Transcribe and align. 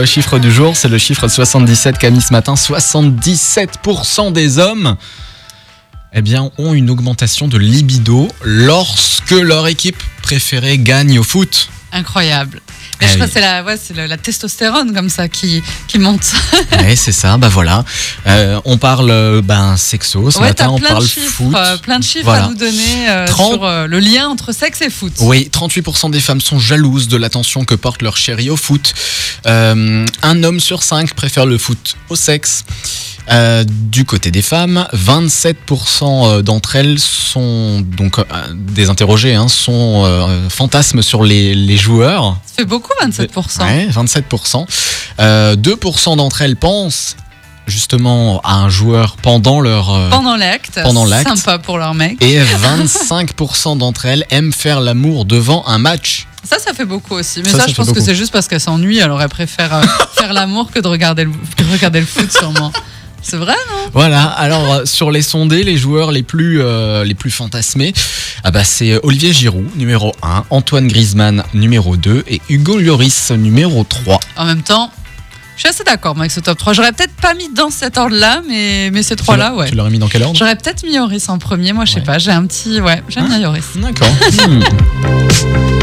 Le 0.00 0.06
chiffre 0.06 0.38
du 0.38 0.50
jour, 0.50 0.78
c'est 0.78 0.88
le 0.88 0.96
chiffre 0.96 1.28
77 1.28 1.98
qu'a 1.98 2.08
mis 2.08 2.22
ce 2.22 2.32
matin. 2.32 2.54
77% 2.54 4.32
des 4.32 4.58
hommes 4.58 4.96
eh 6.14 6.22
bien, 6.22 6.50
ont 6.56 6.72
une 6.72 6.88
augmentation 6.88 7.48
de 7.48 7.58
libido 7.58 8.26
lorsque 8.42 9.32
leur 9.32 9.68
équipe 9.68 10.02
préférée 10.22 10.78
gagne 10.78 11.18
au 11.18 11.22
foot. 11.22 11.68
Incroyable. 11.92 12.62
Mais 13.00 13.06
Eh 13.06 13.12
je 13.12 13.14
crois 13.14 13.26
que 13.26 13.32
c'est 13.32 13.40
la, 13.40 13.62
ouais, 13.64 13.76
c'est 13.82 13.94
la 13.96 14.16
testostérone 14.16 14.92
comme 14.94 15.08
ça 15.08 15.28
qui, 15.28 15.62
qui 15.88 15.98
monte. 15.98 16.32
Ouais, 16.72 16.96
c'est 16.96 17.12
ça, 17.12 17.36
bah 17.38 17.48
voilà. 17.48 17.84
Euh, 18.26 18.60
on 18.64 18.76
parle 18.78 19.10
euh, 19.10 19.40
ben, 19.42 19.76
sexo, 19.76 20.30
ce 20.30 20.38
ouais, 20.38 20.48
matin 20.48 20.68
on 20.70 20.78
plein 20.78 20.88
parle 20.90 21.06
chiffres, 21.06 21.30
foot. 21.30 21.54
euh, 21.56 21.76
plein 21.78 21.98
de 21.98 22.04
chiffres 22.04 22.24
Voilà. 22.24 22.44
à 22.44 22.48
nous 22.48 22.54
donner 22.56 23.08
euh, 23.08 23.26
30. 23.26 23.52
sur 23.54 23.64
euh, 23.64 23.86
le 23.86 23.98
lien 24.00 24.28
entre 24.28 24.52
sexe 24.52 24.82
et 24.82 24.90
foot. 24.90 25.12
Oui, 25.20 25.50
38% 25.52 26.10
des 26.10 26.20
femmes 26.20 26.40
sont 26.40 26.58
jalouses 26.58 27.08
de 27.08 27.16
l'attention 27.16 27.64
que 27.64 27.74
porte 27.74 28.02
leur 28.02 28.16
chéri 28.16 28.50
au 28.50 28.56
foot. 28.56 28.92
Euh, 29.46 30.04
un 30.22 30.42
homme 30.44 30.60
sur 30.60 30.82
cinq 30.82 31.14
préfère 31.14 31.46
le 31.46 31.56
foot 31.58 31.96
au 32.10 32.16
sexe. 32.16 32.64
Euh, 33.30 33.64
du 33.68 34.04
côté 34.04 34.30
des 34.30 34.42
femmes, 34.42 34.86
27% 34.92 36.42
d'entre 36.42 36.76
elles 36.76 36.98
sont 36.98 37.80
donc 37.80 38.18
euh, 38.18 38.24
des 38.54 38.88
interrogées 38.90 39.34
hein, 39.34 39.48
sont 39.48 40.02
euh, 40.04 40.48
fantasmes 40.48 41.02
sur 41.02 41.22
les, 41.22 41.54
les 41.54 41.76
joueurs. 41.76 42.36
Ça 42.46 42.54
fait 42.58 42.64
beaucoup, 42.64 42.92
27%. 43.02 43.60
Ouais, 43.62 43.88
27%. 43.88 44.66
Euh, 45.20 45.56
2% 45.56 46.16
d'entre 46.16 46.42
elles 46.42 46.56
pensent 46.56 47.16
justement 47.66 48.40
à 48.42 48.54
un 48.54 48.68
joueur 48.68 49.16
pendant 49.22 49.60
leur 49.60 49.90
euh, 49.94 50.10
Pendant 50.10 50.36
l'acte. 50.36 50.80
Pendant 50.82 51.04
l'acte. 51.04 51.28
Sympa 51.28 51.58
pour 51.58 51.78
leur 51.78 51.94
mec. 51.94 52.22
et 52.22 52.40
25% 52.42 53.78
d'entre 53.78 54.06
elles 54.06 54.24
aiment 54.30 54.52
faire 54.52 54.80
l'amour 54.80 55.24
devant 55.24 55.64
un 55.66 55.78
match. 55.78 56.26
Ça, 56.42 56.58
ça 56.58 56.72
fait 56.72 56.86
beaucoup 56.86 57.14
aussi. 57.14 57.42
Mais 57.44 57.50
Ça, 57.50 57.58
ça, 57.58 57.64
ça 57.64 57.70
je 57.70 57.74
pense 57.76 57.92
que 57.92 58.00
c'est 58.00 58.14
juste 58.14 58.32
parce 58.32 58.48
qu'elle 58.48 58.60
s'ennuie. 58.60 59.00
Alors, 59.02 59.20
elle 59.22 59.28
préfère 59.28 59.74
euh, 59.74 59.82
faire 60.16 60.32
l'amour 60.32 60.70
que 60.72 60.80
de 60.80 60.88
regarder 60.88 61.24
le, 61.24 61.32
que 61.56 61.62
de 61.62 61.70
regarder 61.70 62.00
le 62.00 62.06
foot, 62.06 62.32
sûrement. 62.32 62.72
C'est 63.22 63.36
vrai, 63.36 63.54
non 63.70 63.90
Voilà, 63.92 64.24
alors 64.24 64.72
euh, 64.72 64.84
sur 64.86 65.10
les 65.10 65.22
sondés, 65.22 65.62
les 65.62 65.76
joueurs 65.76 66.10
les 66.10 66.22
plus, 66.22 66.60
euh, 66.62 67.04
les 67.04 67.14
plus 67.14 67.30
fantasmés, 67.30 67.92
ah 68.44 68.50
bah, 68.50 68.64
c'est 68.64 68.98
Olivier 69.04 69.32
Giroud, 69.32 69.68
numéro 69.76 70.14
1, 70.22 70.44
Antoine 70.50 70.88
Griezmann, 70.88 71.44
numéro 71.54 71.96
2, 71.96 72.24
et 72.28 72.40
Hugo 72.48 72.78
Lloris, 72.78 73.30
numéro 73.32 73.84
3. 73.84 74.18
En 74.36 74.44
même 74.46 74.62
temps, 74.62 74.90
je 75.56 75.60
suis 75.60 75.68
assez 75.68 75.84
d'accord 75.84 76.14
moi, 76.14 76.22
avec 76.22 76.32
ce 76.32 76.40
top 76.40 76.56
3. 76.56 76.72
J'aurais 76.72 76.92
peut-être 76.92 77.14
pas 77.16 77.34
mis 77.34 77.52
dans 77.54 77.68
cet 77.70 77.98
ordre-là, 77.98 78.40
mais, 78.48 78.90
mais 78.90 79.02
ces 79.02 79.16
trois-là, 79.16 79.54
ouais. 79.54 79.68
Tu 79.68 79.74
l'aurais 79.74 79.90
mis 79.90 79.98
dans 79.98 80.08
quel 80.08 80.22
ordre? 80.22 80.34
J'aurais 80.38 80.56
peut-être 80.56 80.82
mis 80.84 80.94
Yoris 80.94 81.28
en 81.28 81.38
premier. 81.38 81.74
Moi, 81.74 81.84
je 81.84 81.92
sais 81.92 81.98
Ouais. 82.00 82.04
pas. 82.06 82.16
J'ai 82.18 82.30
un 82.30 82.46
petit. 82.46 82.80
Ouais, 82.80 83.02
j'aime 83.10 83.26
bien 83.28 83.38
Yoris. 83.38 83.64
D'accord. 83.76 84.08
Hmm. 84.48 85.79